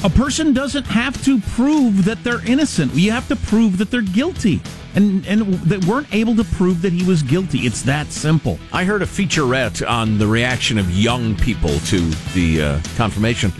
[0.03, 2.93] A person doesn't have to prove that they're innocent.
[2.93, 4.61] You have to prove that they're guilty.
[4.93, 7.59] And, and they weren't able to prove that he was guilty.
[7.59, 8.59] It's that simple.
[8.71, 11.99] I heard a featurette on the reaction of young people to
[12.35, 13.51] the uh, confirmation.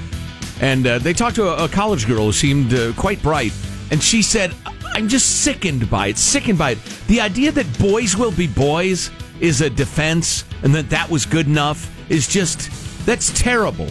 [0.62, 3.54] And uh, they talked to a, a college girl who seemed uh, quite bright.
[3.90, 4.54] And she said,
[4.94, 6.84] I'm just sickened by it, sickened by it.
[7.08, 11.48] The idea that boys will be boys is a defense and that that was good
[11.48, 12.70] enough is just,
[13.08, 13.88] that's terrible.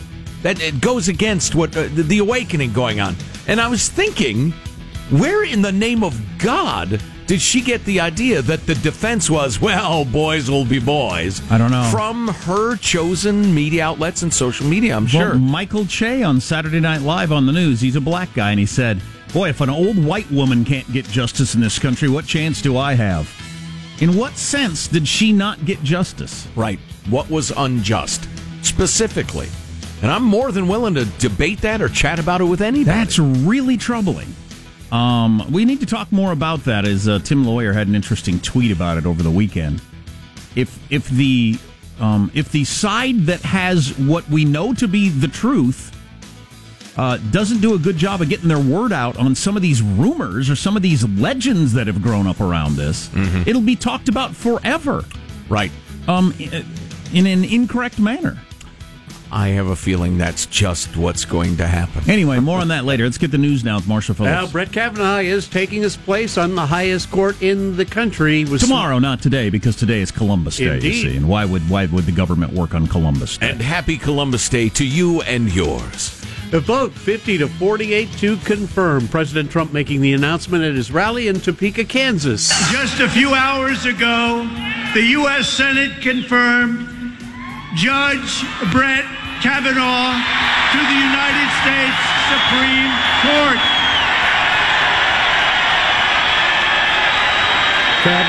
[0.46, 3.16] That it goes against what uh, the, the awakening going on.
[3.48, 4.52] And I was thinking,
[5.10, 9.60] where in the name of God did she get the idea that the defense was,
[9.60, 11.42] well, boys will be boys?
[11.50, 11.88] I don't know.
[11.90, 15.34] From her chosen media outlets and social media, I'm Well, sure.
[15.34, 18.66] Michael Che on Saturday Night Live on the news, he's a black guy, and he
[18.66, 22.62] said, Boy, if an old white woman can't get justice in this country, what chance
[22.62, 23.28] do I have?
[24.00, 26.46] In what sense did she not get justice?
[26.54, 26.78] Right.
[27.10, 28.28] What was unjust,
[28.62, 29.48] specifically?
[30.02, 32.84] And I'm more than willing to debate that or chat about it with anybody.
[32.84, 34.34] That's really troubling.
[34.92, 36.84] Um, we need to talk more about that.
[36.86, 39.82] As uh, Tim Lawyer had an interesting tweet about it over the weekend.
[40.54, 41.58] If if the
[41.98, 45.92] um, if the side that has what we know to be the truth
[46.98, 49.82] uh, doesn't do a good job of getting their word out on some of these
[49.82, 53.10] rumors or some of these legends that have grown up around this,
[53.46, 55.04] it'll be talked about forever.
[55.48, 55.70] right.
[56.08, 56.32] Um,
[57.12, 58.38] in an incorrect manner.
[59.30, 62.08] I have a feeling that's just what's going to happen.
[62.08, 63.04] Anyway, more on that later.
[63.04, 64.32] Let's get the news now with Marshall Phillips.
[64.32, 68.44] Now, Brett Kavanaugh is taking his place on the highest court in the country.
[68.44, 70.74] Was Tomorrow, not today, because today is Columbus Day.
[70.74, 70.94] Indeed.
[70.94, 73.50] You see, and why would why would the government work on Columbus Day?
[73.50, 76.12] And happy Columbus Day to you and yours.
[76.50, 81.26] The vote 50 to 48 to confirm President Trump making the announcement at his rally
[81.26, 82.48] in Topeka, Kansas.
[82.70, 84.48] Just a few hours ago,
[84.94, 85.48] the U.S.
[85.48, 86.95] Senate confirmed
[87.76, 89.04] Judge Brett
[89.42, 90.16] Kavanaugh
[90.72, 92.00] to the United States
[92.32, 92.88] Supreme
[93.20, 93.60] Court.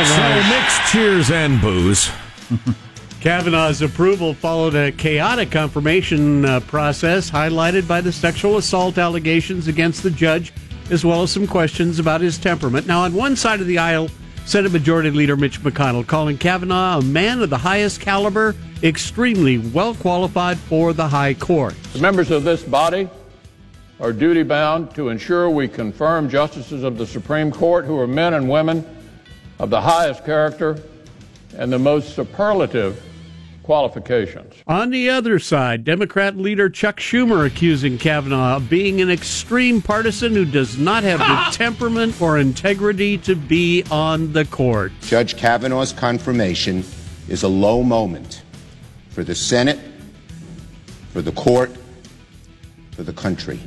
[0.06, 2.12] So mixed cheers and boos.
[3.22, 10.04] Kavanaugh's approval followed a chaotic confirmation uh, process highlighted by the sexual assault allegations against
[10.04, 10.52] the judge,
[10.90, 12.86] as well as some questions about his temperament.
[12.86, 14.10] Now, on one side of the aisle,
[14.48, 19.94] Senate Majority Leader Mitch McConnell calling Kavanaugh a man of the highest caliber, extremely well
[19.94, 21.76] qualified for the high court.
[21.92, 23.10] The members of this body
[24.00, 28.36] are duty bound to ensure we confirm justices of the Supreme Court who are men
[28.36, 28.86] and women
[29.60, 30.82] of the highest character
[31.58, 33.04] and the most superlative
[33.68, 34.54] qualifications.
[34.66, 40.34] On the other side, Democrat leader Chuck Schumer accusing Kavanaugh of being an extreme partisan
[40.34, 44.94] who does not have the temperament or integrity to be on the court.
[45.02, 46.86] Judge Kavanaugh's confirmation
[47.28, 48.42] is a low moment
[49.10, 49.80] for the Senate,
[51.12, 51.70] for the court,
[52.92, 53.60] for the country.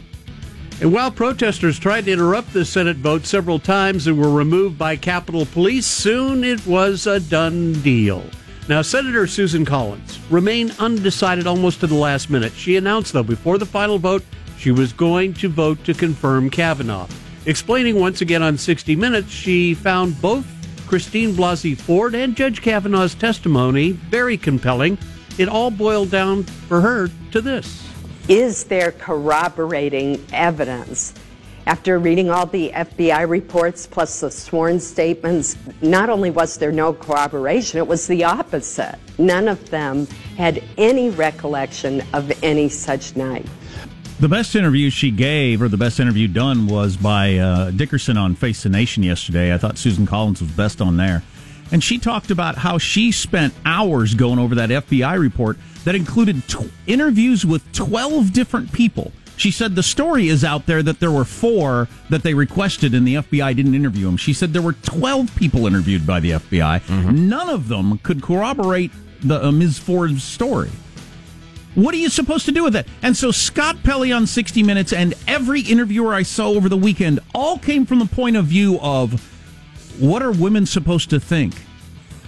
[0.80, 4.96] And while protesters tried to interrupt the Senate vote several times and were removed by
[4.96, 8.24] Capitol Police, soon it was a done deal.
[8.68, 12.52] Now, Senator Susan Collins remained undecided almost to the last minute.
[12.52, 14.24] She announced, though, before the final vote,
[14.58, 17.08] she was going to vote to confirm Kavanaugh.
[17.46, 20.46] Explaining once again on 60 Minutes, she found both
[20.86, 24.98] Christine Blasey Ford and Judge Kavanaugh's testimony very compelling.
[25.38, 27.88] It all boiled down for her to this.
[28.28, 31.14] Is there corroborating evidence?
[31.70, 36.92] After reading all the FBI reports plus the sworn statements, not only was there no
[36.92, 38.98] corroboration, it was the opposite.
[39.18, 43.46] None of them had any recollection of any such night.
[44.18, 48.34] The best interview she gave, or the best interview done, was by uh, Dickerson on
[48.34, 49.54] Face the Nation yesterday.
[49.54, 51.22] I thought Susan Collins was best on there.
[51.70, 56.42] And she talked about how she spent hours going over that FBI report that included
[56.48, 59.12] tw- interviews with 12 different people.
[59.40, 63.08] She said the story is out there that there were four that they requested and
[63.08, 64.18] the FBI didn't interview them.
[64.18, 67.10] She said there were 12 people interviewed by the FBI.
[67.10, 68.90] None of them could corroborate
[69.22, 69.78] the uh, Ms.
[69.78, 70.68] Ford's story.
[71.74, 72.86] What are you supposed to do with that?
[73.02, 77.20] And so Scott Pelley on 60 Minutes and every interviewer I saw over the weekend
[77.34, 79.22] all came from the point of view of
[79.98, 81.54] what are women supposed to think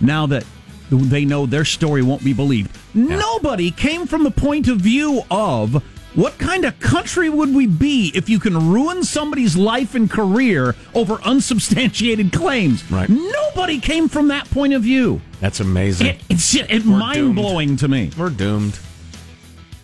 [0.00, 0.46] now that
[0.90, 2.74] they know their story won't be believed.
[2.94, 5.82] Nobody came from the point of view of
[6.14, 10.74] what kind of country would we be if you can ruin somebody's life and career
[10.94, 12.90] over unsubstantiated claims?
[12.90, 13.08] Right.
[13.08, 15.20] Nobody came from that point of view.
[15.40, 16.08] That's amazing.
[16.08, 18.10] It, it's it mind blowing to me.
[18.16, 18.78] We're doomed.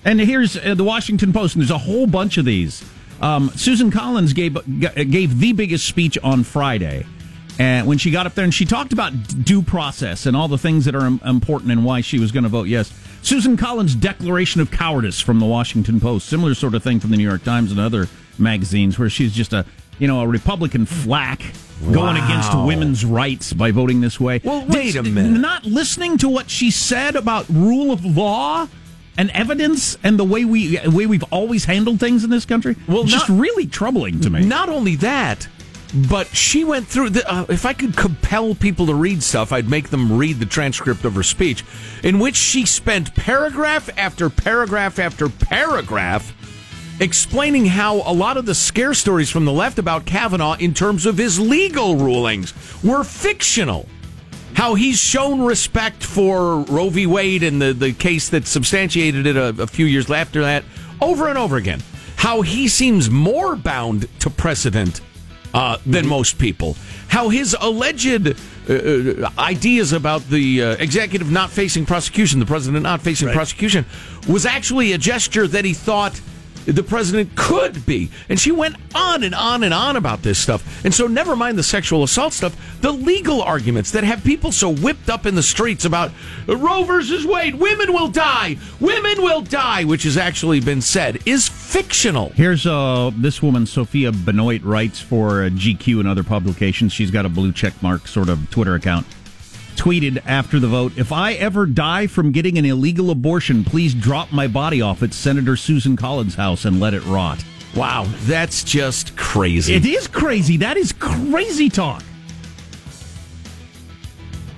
[0.04, 2.84] And here's uh, the Washington Post, and there's a whole bunch of these.
[3.20, 7.04] Um, Susan Collins gave g- gave the biggest speech on Friday,
[7.58, 9.12] and when she got up there and she talked about
[9.44, 12.48] due process and all the things that are important and why she was going to
[12.48, 12.92] vote yes.
[13.22, 17.16] Susan Collins' declaration of cowardice from the Washington Post, similar sort of thing from the
[17.16, 18.06] New York Times and other
[18.38, 19.64] magazines, where she's just a
[19.98, 21.42] you know a Republican flack
[21.82, 22.24] going Wow.
[22.24, 24.40] against women's rights by voting this way.
[24.44, 25.38] Well, wait a minute.
[25.40, 28.68] Not listening to what she said about rule of law
[29.16, 32.76] and evidence and the way we way we've always handled things in this country.
[32.86, 34.44] Well, just not- really troubling to me.
[34.44, 35.48] Not only that,
[35.94, 37.10] but she went through.
[37.10, 40.46] The, uh, if I could compel people to read stuff, I'd make them read the
[40.46, 41.64] transcript of her speech,
[42.02, 46.34] in which she spent paragraph after paragraph after paragraph
[47.00, 51.06] explaining how a lot of the scare stories from the left about Kavanaugh in terms
[51.06, 53.88] of his legal rulings were fictional.
[54.54, 57.06] How he's shown respect for Roe v.
[57.06, 60.64] Wade and the, the case that substantiated it a, a few years after that,
[61.00, 61.80] over and over again.
[62.16, 65.00] How he seems more bound to precedent
[65.54, 66.76] uh, than most people.
[67.08, 68.34] How his alleged uh,
[68.72, 73.84] uh, ideas about the uh, executive not facing prosecution, the president not facing prosecution,
[74.28, 76.20] was actually a gesture that he thought
[76.74, 78.10] the president could be.
[78.28, 80.84] And she went on and on and on about this stuff.
[80.84, 84.72] And so, never mind the sexual assault stuff, the legal arguments that have people so
[84.72, 86.12] whipped up in the streets about
[86.46, 91.48] Roe versus Wade, women will die, women will die, which has actually been said, is
[91.48, 92.30] fictional.
[92.30, 96.92] Here's uh, this woman, Sophia Benoit, writes for uh, GQ and other publications.
[96.92, 99.06] She's got a blue check mark sort of Twitter account.
[99.78, 104.32] Tweeted after the vote, if I ever die from getting an illegal abortion, please drop
[104.32, 107.42] my body off at Senator Susan Collins' house and let it rot.
[107.76, 109.74] Wow, that's just crazy.
[109.74, 110.56] It is crazy.
[110.56, 112.02] That is crazy talk.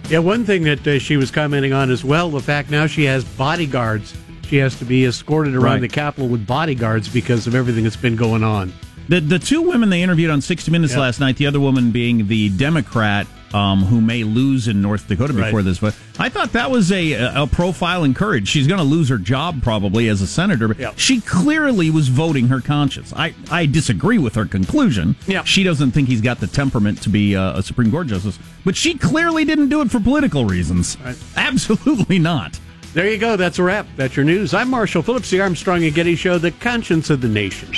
[0.09, 3.05] Yeah, one thing that uh, she was commenting on as well the fact now she
[3.05, 4.15] has bodyguards.
[4.47, 5.81] She has to be escorted around Right.
[5.83, 8.73] the Capitol with bodyguards because of everything that's been going on.
[9.11, 11.01] The the two women they interviewed on 60 Minutes Yeah.
[11.01, 15.33] last night, the other woman being the Democrat um, who may lose in North Dakota
[15.33, 15.65] before Right.
[15.65, 18.49] this, but I thought that was a, a profile and courage.
[18.49, 20.93] She's going to lose her job probably as a senator, but Yeah.
[20.97, 23.13] she clearly was voting her conscience.
[23.17, 25.17] I, I disagree with her conclusion.
[25.27, 25.45] Yeah.
[25.45, 28.77] She doesn't think he's got the temperament to be uh, a Supreme Court justice, but
[28.77, 30.97] she clearly didn't do it for political reasons.
[31.37, 32.59] Absolutely not.
[32.93, 33.37] There you go.
[33.37, 33.87] That's a wrap.
[33.97, 34.53] That's your news.
[34.53, 37.73] I'm Marshall Phillips, the Armstrong and Getty Show, the conscience of the nation.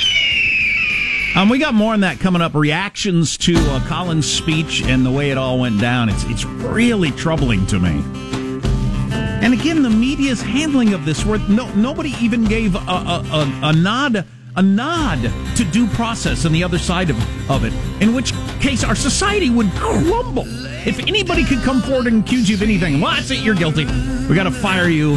[1.34, 2.54] Um, we got more on that coming up.
[2.54, 6.10] Reactions to uh, Collins' speech and the way it all went down.
[6.10, 8.02] It's it's really troubling to me.
[9.42, 13.60] And again, the media's handling of this, where no nobody even gave a, a, a,
[13.62, 15.22] a nod a nod
[15.56, 17.72] to due process on the other side of, of it.
[18.02, 20.44] In which case, our society would crumble
[20.86, 23.00] if anybody could come forward and accuse you of anything.
[23.00, 23.38] Well, that's it.
[23.38, 23.86] You're guilty.
[24.28, 25.14] We got to fire you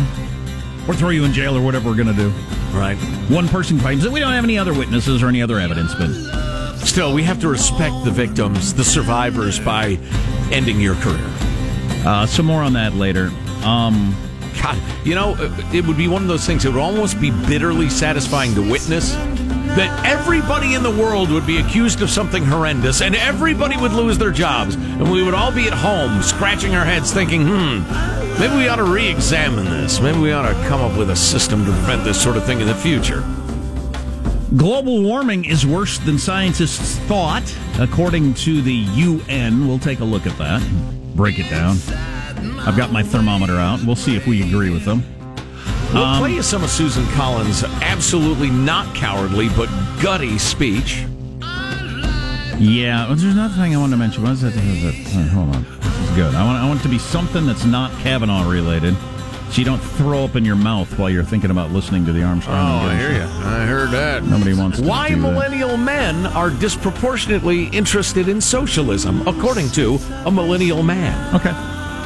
[0.87, 2.33] or throw you in jail or whatever we're going to do.
[2.75, 2.97] Right.
[3.29, 6.09] One person claims that we don't have any other witnesses or any other evidence, but
[6.85, 9.97] Still, we have to respect the victims, the survivors, by
[10.51, 11.25] ending your career.
[12.05, 13.31] uh, some more on that later.
[13.63, 14.15] Um,
[14.61, 15.35] God, you know,
[15.73, 16.63] it would be one of those things.
[16.63, 19.15] It would almost be bitterly satisfying to witness
[19.75, 24.17] that everybody in the world would be accused of something horrendous, and everybody would lose
[24.17, 28.55] their jobs, and we would all be at home scratching our heads, thinking, "Hmm, maybe
[28.55, 29.99] we ought to re-examine this.
[29.99, 32.61] Maybe we ought to come up with a system to prevent this sort of thing
[32.61, 33.23] in the future."
[34.57, 37.43] global warming is worse than scientists thought,
[37.79, 39.67] according to the UN.
[39.67, 40.63] We'll take a look at that,
[41.15, 41.77] break it down.
[42.59, 43.83] I've got my thermometer out.
[43.83, 45.03] We'll see if we agree with them.
[45.95, 49.69] We'll Um, play you some of Susan Collins' absolutely not cowardly but
[50.01, 51.05] gutty speech.
[52.57, 54.23] Yeah, there's another thing I wanted to mention.
[54.23, 54.55] What is that?
[54.55, 55.27] What is that?
[55.31, 55.65] Hold on.
[55.81, 56.35] This is good.
[56.35, 58.95] I want, I want it to be something that's not Kavanaugh related.
[59.51, 62.23] So you don't throw up in your mouth while you're thinking about listening to the
[62.23, 62.57] Armstrong.
[62.57, 63.21] Oh, I hear you.
[63.23, 64.23] I heard that.
[64.23, 65.21] Nobody wants to Why do that.
[65.21, 71.35] millennial men are disproportionately interested in socialism, according to a millennial man.
[71.35, 71.53] Okay.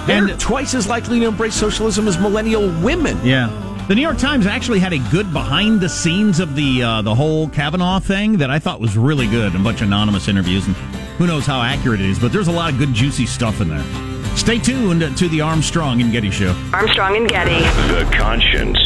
[0.06, 3.17] They're twice as likely to embrace socialism as millennial women.
[3.25, 3.49] Yeah.
[3.89, 7.15] The New York Times actually had a good behind the scenes of the uh, the
[7.15, 9.56] whole Kavanaugh thing that I thought was really good.
[9.56, 10.75] A bunch of anonymous interviews, and
[11.17, 13.69] who knows how accurate it is, but there's a lot of good juicy stuff in
[13.69, 14.38] there.
[14.38, 16.56] Stay tuned to the Armstrong and Getty Show.
[16.71, 17.62] Armstrong and Getty.
[17.91, 18.78] The conscience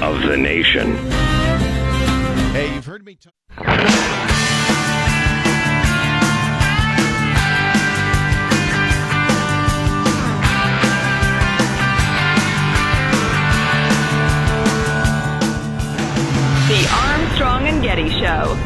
[0.00, 0.96] of the nation.
[2.54, 4.29] Hey, you've heard me talk.
[17.38, 18.56] And Getty Show.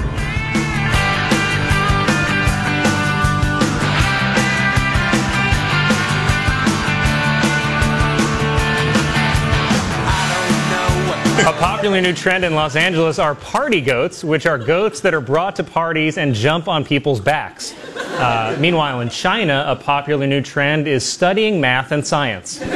[11.46, 15.20] A popular new trend in Los Angeles are party goats, which are goats that are
[15.20, 17.74] brought to parties and jump on people's backs.
[17.96, 22.61] Uh, meanwhile, in China, a popular new trend is studying math and science.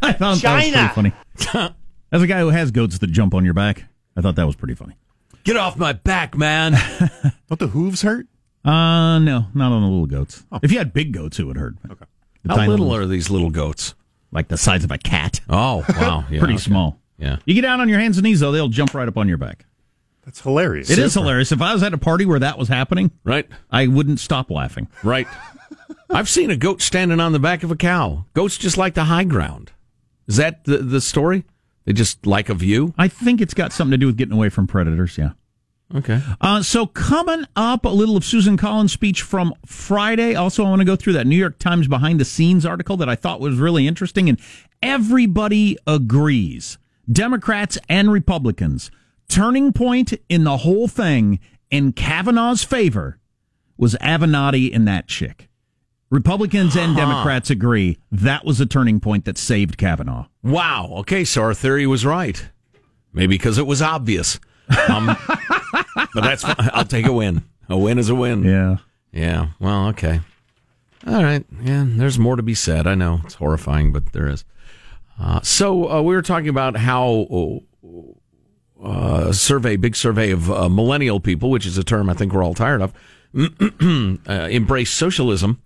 [0.00, 0.72] I found China.
[0.72, 1.12] that was pretty
[1.54, 1.74] funny.
[2.10, 3.84] As a guy who has goats that jump on your back,
[4.16, 4.94] I thought that was pretty funny.
[5.44, 6.72] Get off my back, man.
[7.48, 8.26] Don't the hooves hurt?
[8.64, 10.44] Uh, no, not on the little goats.
[10.62, 11.76] If you had big goats, it would hurt.
[11.90, 12.04] Okay.
[12.48, 13.94] How little are these little goats?
[14.32, 15.40] Like the size of a cat.
[15.48, 16.24] Oh, wow.
[16.30, 16.62] Yeah, pretty okay.
[16.62, 16.98] small.
[17.18, 17.38] Yeah.
[17.46, 19.38] You get down on your hands and knees, though, they'll jump right up on your
[19.38, 19.64] back.
[20.24, 20.90] That's hilarious.
[20.90, 21.52] It is hilarious.
[21.52, 23.48] If I was at a party where that was happening, Right.
[23.70, 24.88] I wouldn't stop laughing.
[25.02, 25.26] Right.
[26.10, 28.26] I've seen a goat standing on the back of a cow.
[28.34, 29.72] Goats just like the high ground.
[30.26, 31.44] Is that the, the story?
[31.88, 32.92] They just like a view?
[32.98, 35.30] I think it's got something to do with getting away from predators, yeah.
[35.94, 36.20] Okay.
[36.38, 40.34] Uh, so coming up, a little of Susan Collins' speech from Friday.
[40.34, 43.08] Also, I want to go through that New York Times behind the scenes article that
[43.08, 44.38] I thought was really interesting, and
[44.82, 46.76] everybody agrees,
[47.10, 48.90] Democrats and Republicans.
[49.30, 53.18] Turning point in the whole thing in Kavanaugh's favor
[53.78, 55.47] was Avenatti and that chick.
[56.10, 57.00] Republicans and Huh.
[57.00, 60.26] Democrats agree that was a turning point that saved Kavanaugh.
[60.42, 60.88] Wow.
[60.98, 62.48] Okay, so our theory was right.
[63.12, 64.38] Maybe because it was obvious.
[64.88, 65.06] Um,
[65.94, 67.44] but that's I'll take a win.
[67.68, 68.44] A win is a win.
[68.44, 68.76] Yeah.
[69.12, 69.48] Yeah.
[69.60, 70.20] Well, okay.
[71.06, 71.44] All right.
[71.62, 71.84] Yeah.
[71.86, 72.86] There's more to be said.
[72.86, 74.44] I know it's horrifying, but there is.
[75.20, 77.62] Uh, so uh, we were talking about how
[78.82, 82.32] uh, a survey, big survey of uh, millennial people, which is a term I think
[82.32, 82.92] we're all tired of,
[84.28, 85.60] uh, embrace socialism.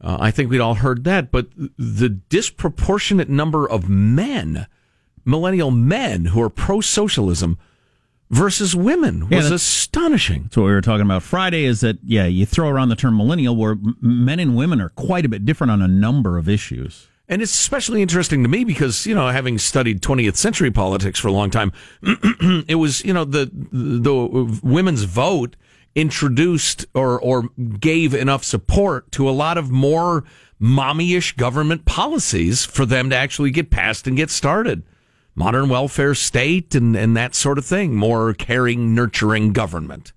[0.00, 4.66] Uh, I think we'd all heard that, but the disproportionate number of men,
[5.24, 7.58] millennial men, who are pro socialism
[8.30, 10.44] versus women Yeah, was that's- astonishing.
[10.44, 11.64] That's what we were talking about Friday.
[11.64, 12.26] Is that yeah?
[12.26, 15.44] You throw around the term millennial, where m- men and women are quite a bit
[15.44, 17.06] different on a number of issues.
[17.28, 21.26] And it's especially interesting to me because, you know, having studied 20th century politics for
[21.28, 21.72] a long time,
[22.68, 25.56] it was, you know, the, the women's vote
[25.96, 27.48] introduced or, or
[27.80, 30.22] gave enough support to a lot of more
[30.60, 34.84] mommyish government policies for them to actually get passed and get started.
[35.34, 37.96] Modern welfare state and, and that sort of thing.
[37.96, 40.12] More caring, nurturing government.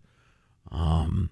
[0.72, 1.30] Um,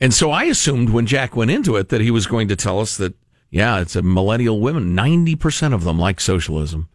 [0.00, 2.80] and so I assumed when Jack went into it that he was going to tell
[2.80, 3.14] us that,
[3.50, 4.94] yeah, it's a millennial women.
[4.96, 6.88] 90% of them like socialism.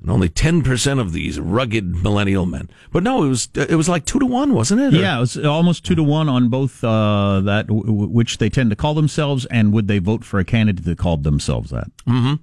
[0.00, 2.68] And only 10% of these rugged millennial men.
[2.92, 4.92] But no, it was, it was like two to one, wasn't it?
[4.94, 8.50] Or- Yeah, it was almost two to one on both uh, that w- which they
[8.50, 11.90] tend to call themselves, and would they vote for a candidate that called themselves that?
[12.06, 12.34] hmm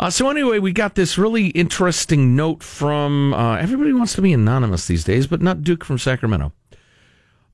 [0.00, 4.32] Uh, so anyway, we got this really interesting note from uh, everybody wants to be
[4.32, 6.52] anonymous these days, but not Duke from Sacramento.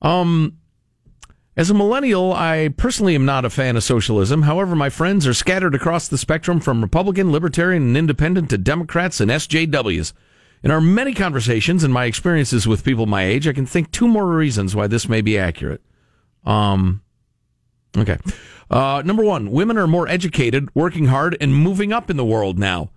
[0.01, 0.57] Um,
[1.57, 4.43] as a millennial, I personally am not a fan of socialism.
[4.43, 9.19] However, my friends are scattered across the spectrum from Republican, Libertarian, and Independent to Democrats
[9.21, 10.13] and SJWs.
[10.63, 14.07] In our many conversations and my experiences with people my age, I can think two
[14.07, 15.81] more reasons why this may be accurate.
[16.43, 17.01] Um,
[17.97, 18.17] Okay.
[18.69, 22.59] Uh, number one, women are more educated, working hard, and moving up in the world
[22.59, 22.91] now.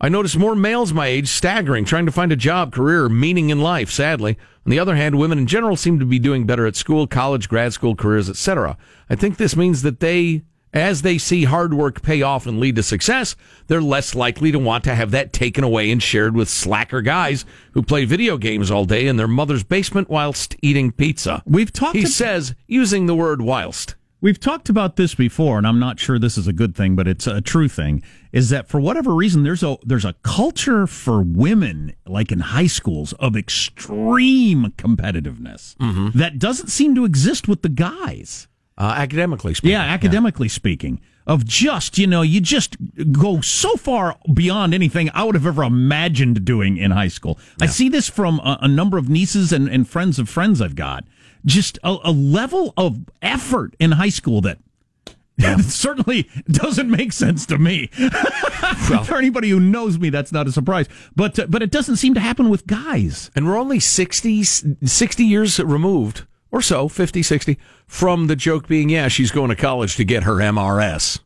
[0.00, 3.60] I notice more males my age staggering, trying to find a job, career, meaning in
[3.60, 4.38] life, sadly.
[4.64, 7.48] On the other hand, women in general seem to be doing better at school, college,
[7.48, 8.76] grad school, careers, etc.
[9.10, 12.76] I think this means that they, as they see hard work pay off and lead
[12.76, 13.34] to success,
[13.66, 17.44] they're less likely to want to have that taken away and shared with slacker guys
[17.72, 21.42] who play video games all day in their mother's basement whilst eating pizza.
[21.44, 21.96] We've talked.
[21.96, 23.96] He says, using the word whilst.
[24.20, 27.06] We've talked about this before, and I'm not sure this is a good thing, but
[27.06, 28.02] it's a true thing.
[28.32, 32.66] Is that for whatever reason there's a there's a culture for women, like in high
[32.66, 35.76] schools, of extreme competitiveness
[36.14, 38.48] that doesn't seem to exist with the guys.
[38.76, 39.72] Uh, academically speaking.
[39.72, 42.76] Yeah, academically speaking, of just you know you just
[43.12, 47.38] go so far beyond anything I would have ever imagined doing in high school.
[47.60, 50.74] I see this from a, a number of nieces and, and friends of friends I've
[50.76, 51.04] got.
[51.44, 54.58] Just a, a level of effort in high school that
[55.60, 57.86] certainly doesn't make sense to me.
[59.04, 60.88] For anybody who knows me, that's not a surprise.
[61.14, 63.30] But uh, but it doesn't seem to happen with guys.
[63.36, 68.88] And we're only 60, 60 years removed, or so, 50, 60, from the joke being,
[68.88, 71.20] yeah, she's going to college to get her MRS.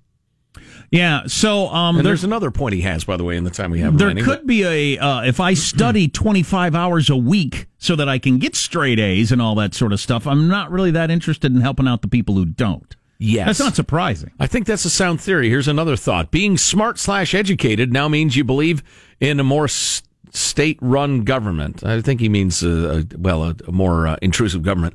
[0.92, 1.22] Yeah.
[1.26, 3.80] So um, and there's another point he has, by the way, in the time we
[3.80, 4.24] have There remaining.
[4.30, 8.38] could be a uh, if I study 25 hours a week so that I can
[8.38, 10.26] get straight A's and all that sort of stuff.
[10.26, 12.94] I'm not really that interested in helping out the people who don't.
[13.18, 13.46] Yes.
[13.46, 14.32] That's not surprising.
[14.40, 15.48] I think that's a sound theory.
[15.48, 16.30] Here's another thought.
[16.30, 18.82] Being smart slash educated now means you believe
[19.20, 21.84] in a more s- state-run government.
[21.84, 24.94] I think he means, uh, well, a, a more uh, intrusive government.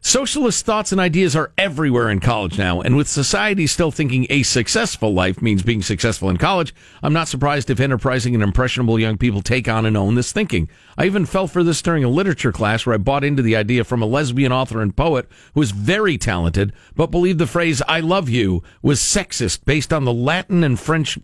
[0.00, 4.42] Socialist thoughts and ideas are everywhere in college now, and with society still thinking a
[4.44, 9.18] successful life means being successful in college, I'm not surprised if enterprising and impressionable young
[9.18, 10.68] people take on and own this thinking.
[10.96, 13.84] I even fell for this during a literature class where I bought into the idea
[13.84, 18.00] from a lesbian author and poet who was very talented, but believed the phrase "I
[18.00, 21.18] love you" was sexist based on the Latin and French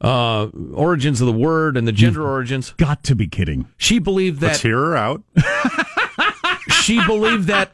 [0.00, 2.72] uh, origins of the word and the gender origins.
[2.76, 3.66] Got to be kidding.
[3.76, 4.48] She believed that.
[4.48, 5.22] Let's hear her out.
[6.80, 7.70] she believed that.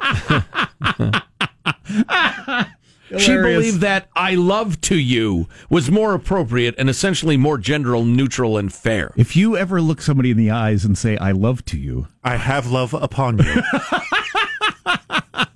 [3.18, 8.56] she believed that "I love to you" was more appropriate and essentially more gender neutral
[8.58, 9.12] and fair.
[9.16, 12.36] If you ever look somebody in the eyes and say, I love to you, I
[12.36, 13.62] have love upon you.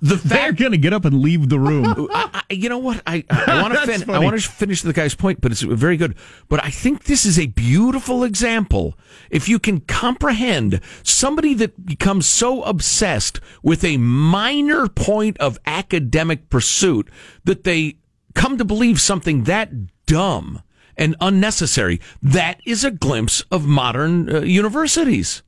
[0.01, 2.07] The they're going to get up and leave the room.
[2.13, 3.03] I, you know what?
[3.05, 5.95] I, I want to fin- I want to finish the guy's point, but it's very
[5.95, 6.15] good.
[6.49, 8.97] But I think this is a beautiful example.
[9.29, 16.49] If you can comprehend somebody that becomes so obsessed with a minor point of academic
[16.49, 17.07] pursuit
[17.43, 17.97] that they
[18.33, 19.71] come to believe something that
[20.07, 20.63] dumb
[20.97, 25.43] and unnecessary, that is a glimpse of modern uh, universities.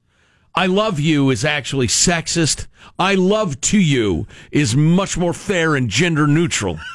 [0.55, 2.67] I love you is actually sexist.
[2.99, 6.79] I love to you is much more fair and gender neutral.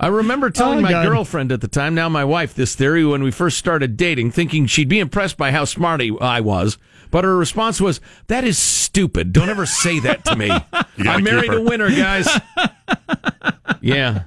[0.00, 1.06] I remember telling Oh, my God.
[1.06, 4.66] girlfriend at the time, now my wife, this theory when we first started dating, thinking
[4.66, 6.78] she'd be impressed by how smart I was.
[7.10, 9.32] But her response was, That is stupid.
[9.32, 10.50] Don't ever say that to me.
[10.98, 12.28] I married a winner, guys.
[13.80, 14.24] yeah.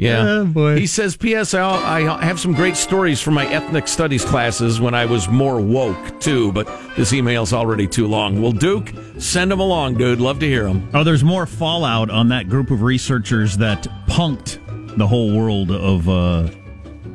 [0.00, 0.26] Yeah.
[0.26, 0.78] Oh, boy.
[0.78, 1.52] He says, P.S.
[1.52, 5.60] I, I have some great stories from my ethnic studies classes when I was more
[5.60, 8.40] woke, too, but this email's already too long.
[8.40, 10.18] Well, Duke, send them along, dude.
[10.18, 10.88] Love to hear them.
[10.94, 14.58] Oh, there's more fallout on that group of researchers that punked
[14.96, 16.48] the whole world of uh,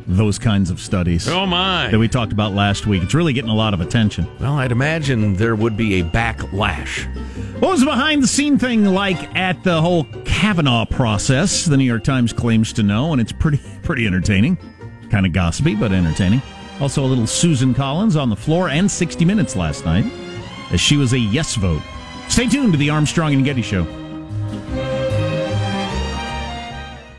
[0.08, 1.88] those kinds of studies Oh, my.
[1.90, 3.02] that we talked about last week.
[3.04, 4.28] It's really getting a lot of attention.
[4.40, 7.06] Well, I'd imagine there would be a backlash.
[7.60, 11.66] What was the behind the scene thing like at the whole Kavanaugh process?
[11.66, 14.58] The New York Times claims to know, and it's pretty pretty entertaining.
[15.10, 16.42] Kind of gossipy, but entertaining.
[16.82, 20.06] Also, a little Susan Collins on the floor and 60 Minutes last night,
[20.72, 21.82] as she was a yes vote.
[22.28, 23.86] Stay tuned to the Armstrong and Getty Show.